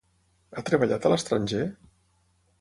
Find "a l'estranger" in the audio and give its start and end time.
1.05-1.63